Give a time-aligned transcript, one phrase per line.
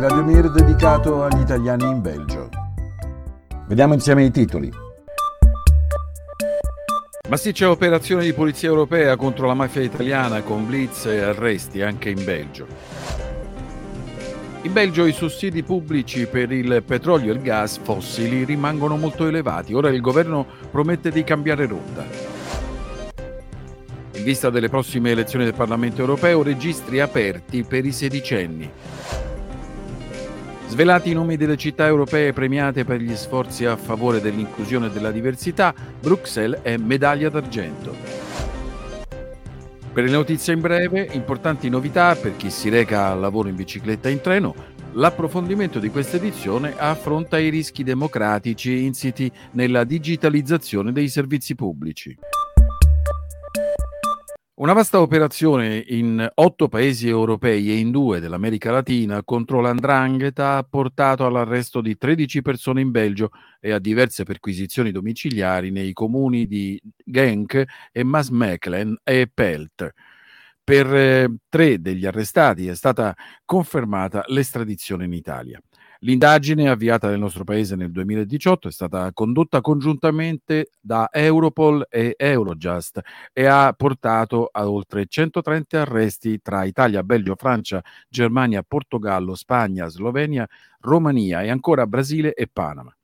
[0.00, 2.48] Radio Mir dedicato agli italiani in Belgio.
[3.66, 4.72] Vediamo insieme i titoli.
[7.28, 12.24] Massiccia operazione di polizia europea contro la mafia italiana con blitz e arresti anche in
[12.24, 12.66] Belgio.
[14.62, 19.74] In Belgio i sussidi pubblici per il petrolio e il gas fossili rimangono molto elevati.
[19.74, 22.06] Ora il governo promette di cambiare rotta.
[24.12, 28.70] In vista delle prossime elezioni del Parlamento europeo, registri aperti per i sedicenni.
[30.70, 35.10] Svelati i nomi delle città europee premiate per gli sforzi a favore dell'inclusione e della
[35.10, 37.92] diversità, Bruxelles è medaglia d'argento.
[39.92, 44.08] Per le notizie in breve, importanti novità per chi si reca al lavoro in bicicletta
[44.08, 44.54] in treno,
[44.92, 52.16] l'approfondimento di questa edizione affronta i rischi democratici insiti nella digitalizzazione dei servizi pubblici.
[54.60, 60.62] Una vasta operazione in otto paesi europei e in due dell'America Latina contro l'andrangheta ha
[60.64, 66.78] portato all'arresto di 13 persone in Belgio e a diverse perquisizioni domiciliari nei comuni di
[67.02, 69.94] Genk e Maasmechelen e Pelt.
[70.62, 75.58] Per eh, tre degli arrestati è stata confermata l'estradizione in Italia.
[76.02, 83.00] L'indagine avviata nel nostro paese nel 2018 è stata condotta congiuntamente da Europol e Eurojust
[83.34, 90.48] e ha portato a oltre 130 arresti tra Italia, Belgio, Francia, Germania, Portogallo, Spagna, Slovenia,
[90.80, 92.94] Romania e ancora Brasile e Panama.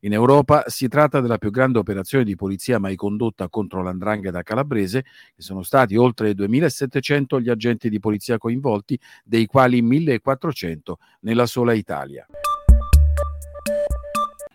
[0.00, 5.02] In Europa si tratta della più grande operazione di polizia mai condotta contro l'andrangheta calabrese,
[5.02, 11.72] che sono stati oltre 2.700 gli agenti di polizia coinvolti, dei quali 1.400 nella sola
[11.72, 12.26] Italia.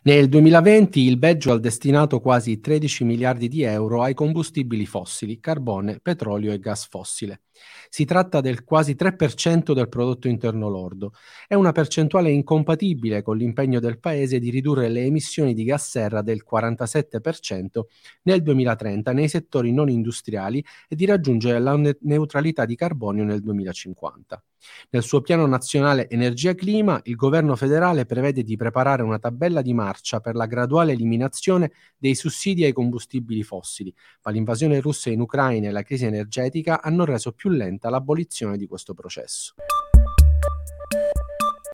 [0.04, 6.00] Nel 2020 il Belgio ha destinato quasi 13 miliardi di euro ai combustibili fossili, carbone,
[6.02, 7.42] petrolio e gas fossile.
[7.90, 11.14] Si tratta del quasi 3% del prodotto interno lordo.
[11.48, 16.22] È una percentuale incompatibile con l'impegno del Paese di ridurre le emissioni di gas serra
[16.22, 17.82] del 47%
[18.24, 24.44] nel 2030 nei settori non industriali e di raggiungere la neutralità di carbonio nel 2050.
[24.92, 30.20] Nel suo piano nazionale energia-clima, il governo federale prevede di preparare una tabella di marcia
[30.20, 35.72] per la graduale eliminazione dei sussidi ai combustibili fossili, ma l'invasione russa in Ucraina e
[35.72, 39.54] la crisi energetica hanno reso più lenta l'abolizione di questo processo.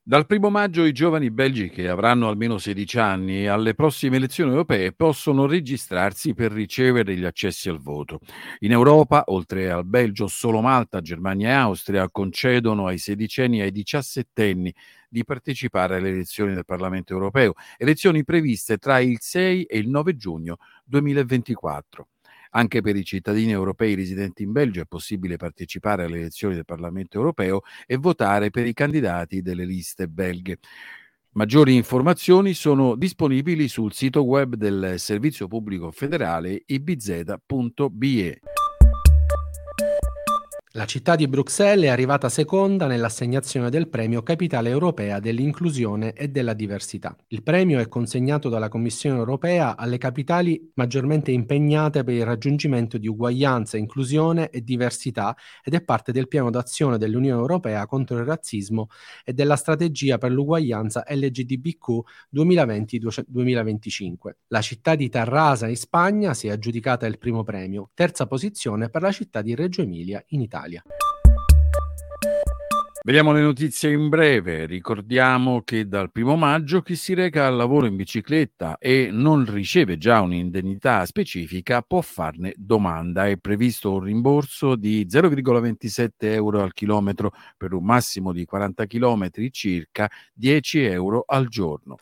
[0.08, 4.92] Dal primo maggio i giovani belgi che avranno almeno 16 anni alle prossime elezioni europee
[4.92, 8.20] possono registrarsi per ricevere gli accessi al voto.
[8.60, 13.70] In Europa, oltre al Belgio, solo Malta, Germania e Austria concedono ai sedicenni e ai
[13.70, 14.74] diciassettenni
[15.10, 20.16] di partecipare alle elezioni del Parlamento europeo, elezioni previste tra il 6 e il 9
[20.16, 22.08] giugno 2024.
[22.50, 27.18] Anche per i cittadini europei residenti in Belgio è possibile partecipare alle elezioni del Parlamento
[27.18, 30.58] europeo e votare per i candidati delle liste belghe.
[31.32, 38.40] Maggiori informazioni sono disponibili sul sito web del Servizio Pubblico Federale ibz.be.
[40.78, 46.52] La città di Bruxelles è arrivata seconda nell'assegnazione del premio Capitale Europea dell'Inclusione e della
[46.52, 47.16] Diversità.
[47.30, 53.08] Il premio è consegnato dalla Commissione Europea alle capitali maggiormente impegnate per il raggiungimento di
[53.08, 58.86] uguaglianza, inclusione e diversità ed è parte del piano d'azione dell'Unione Europea contro il razzismo
[59.24, 61.88] e della strategia per l'uguaglianza LGDBQ
[62.32, 64.14] 2020-2025.
[64.46, 69.02] La città di Tarrasa in Spagna si è aggiudicata il primo premio, terza posizione per
[69.02, 70.66] la città di Reggio Emilia in Italia.
[70.68, 70.82] Italia.
[73.02, 74.66] Vediamo le notizie in breve.
[74.66, 79.96] Ricordiamo che dal primo maggio chi si reca al lavoro in bicicletta e non riceve
[79.96, 83.26] già un'indennità specifica può farne domanda.
[83.26, 89.50] È previsto un rimborso di 0,27 euro al chilometro per un massimo di 40 chilometri,
[89.52, 91.96] circa 10 euro al giorno.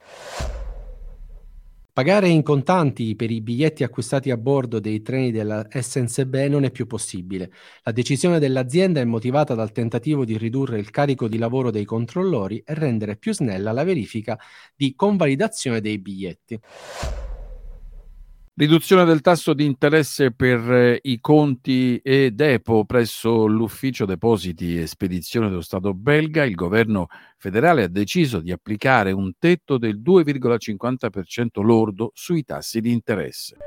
[1.97, 6.71] Pagare in contanti per i biglietti acquistati a bordo dei treni della SNCB non è
[6.71, 7.51] più possibile.
[7.85, 12.63] La decisione dell'azienda è motivata dal tentativo di ridurre il carico di lavoro dei controllori
[12.67, 14.39] e rendere più snella la verifica
[14.77, 16.61] di convalidazione dei biglietti.
[18.59, 24.87] Riduzione del tasso di interesse per eh, i conti e depo presso l'ufficio depositi e
[24.87, 26.43] spedizione dello Stato belga.
[26.43, 32.93] Il governo federale ha deciso di applicare un tetto del 2,50% lordo sui tassi di
[32.93, 33.59] interesse.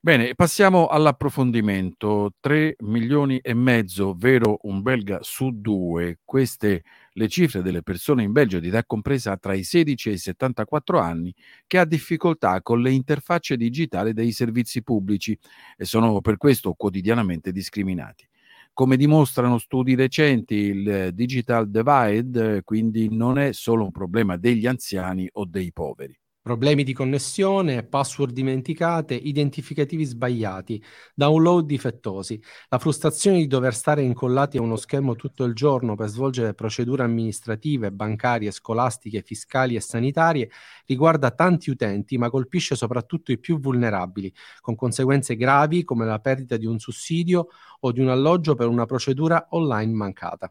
[0.00, 2.30] Bene, passiamo all'approfondimento.
[2.40, 6.20] 3 milioni e mezzo, ovvero un belga su due.
[6.24, 10.18] Queste le cifre delle persone in Belgio di età compresa tra i 16 e i
[10.18, 11.34] 74 anni
[11.66, 15.36] che ha difficoltà con le interfacce digitali dei servizi pubblici
[15.76, 18.26] e sono per questo quotidianamente discriminati.
[18.72, 25.28] come dimostrano studi recenti, il digital divide quindi non è solo un problema degli anziani
[25.32, 26.19] o dei poveri.
[26.42, 30.82] Problemi di connessione, password dimenticate, identificativi sbagliati,
[31.14, 36.08] download difettosi, la frustrazione di dover stare incollati a uno schermo tutto il giorno per
[36.08, 40.50] svolgere procedure amministrative, bancarie, scolastiche, fiscali e sanitarie
[40.86, 46.56] riguarda tanti utenti ma colpisce soprattutto i più vulnerabili, con conseguenze gravi come la perdita
[46.56, 47.48] di un sussidio
[47.80, 50.50] o di un alloggio per una procedura online mancata.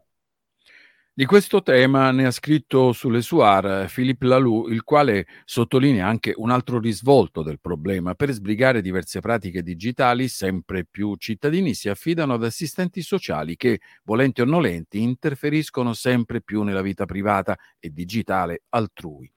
[1.20, 6.48] Di questo tema ne ha scritto sulle Suar Philippe Lalou, il quale sottolinea anche un
[6.48, 8.14] altro risvolto del problema.
[8.14, 14.40] Per sbrigare diverse pratiche digitali, sempre più cittadini si affidano ad assistenti sociali che, volenti
[14.40, 19.30] o nolenti, interferiscono sempre più nella vita privata e digitale altrui.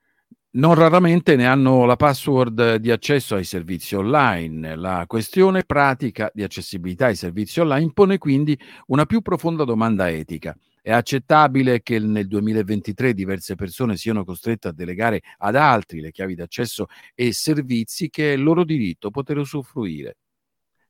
[0.52, 4.78] Non raramente ne hanno la password di accesso ai servizi online.
[4.78, 10.56] La questione pratica di accessibilità ai servizi online pone quindi una più profonda domanda etica.
[10.86, 16.36] È accettabile che nel 2023 diverse persone siano costrette a delegare ad altri le chiavi
[16.36, 20.18] d'accesso e servizi che è loro diritto poter usufruire.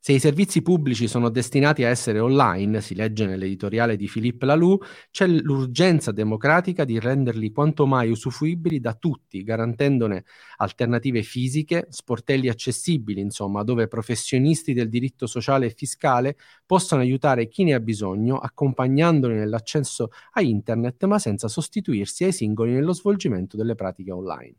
[0.06, 4.78] Se i servizi pubblici sono destinati a essere online, si legge nell'editoriale di Philippe Lalou,
[5.10, 10.26] c'è l'urgenza democratica di renderli quanto mai usufruibili da tutti, garantendone
[10.58, 16.36] alternative fisiche, sportelli accessibili, insomma, dove professionisti del diritto sociale e fiscale
[16.66, 22.74] possano aiutare chi ne ha bisogno, accompagnandoli nell'accesso a internet, ma senza sostituirsi ai singoli
[22.74, 24.56] nello svolgimento delle pratiche online.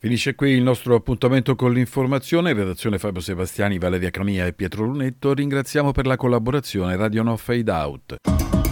[0.00, 2.52] Finisce qui il nostro appuntamento con l'informazione.
[2.52, 5.34] In redazione Fabio Sebastiani, Valeria Camia e Pietro Lunetto.
[5.34, 8.67] Ringraziamo per la collaborazione Radio No Fade Out.